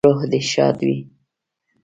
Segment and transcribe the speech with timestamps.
[0.07, 0.99] روح دې ښاد وي